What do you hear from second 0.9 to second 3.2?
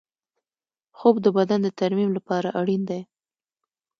خوب د بدن د ترمیم لپاره اړین دی